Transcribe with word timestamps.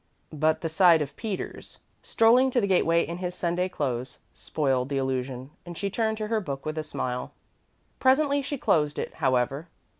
But 0.33 0.61
the 0.61 0.67
sight 0.67 0.99
of 1.03 1.15
Peters, 1.15 1.77
strolling 2.01 2.49
to 2.49 2.59
the 2.59 2.65
gateway 2.65 3.05
in 3.05 3.17
his 3.19 3.35
Sunday 3.35 3.69
clothes, 3.69 4.17
spoiled 4.33 4.89
the 4.89 4.97
illusion, 4.97 5.51
and 5.63 5.77
she 5.77 5.91
turned 5.91 6.17
to 6.17 6.27
her 6.29 6.41
book 6.41 6.65
with 6.65 6.79
a 6.79 6.83
smile. 6.83 7.33
Presently 7.99 8.41
she 8.41 8.57
closed 8.57 8.97
it, 8.97 9.13
however. 9.21 9.67